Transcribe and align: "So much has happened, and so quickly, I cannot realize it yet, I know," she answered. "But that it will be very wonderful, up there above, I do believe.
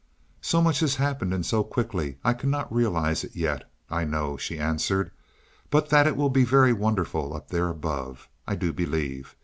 "So 0.41 0.63
much 0.63 0.79
has 0.79 0.95
happened, 0.95 1.31
and 1.31 1.45
so 1.45 1.63
quickly, 1.63 2.17
I 2.23 2.33
cannot 2.33 2.73
realize 2.73 3.23
it 3.23 3.35
yet, 3.35 3.69
I 3.87 4.03
know," 4.03 4.35
she 4.35 4.57
answered. 4.57 5.11
"But 5.69 5.89
that 5.89 6.07
it 6.07 6.17
will 6.17 6.31
be 6.31 6.43
very 6.43 6.73
wonderful, 6.73 7.35
up 7.35 7.49
there 7.49 7.69
above, 7.69 8.27
I 8.47 8.55
do 8.55 8.73
believe. 8.73 9.35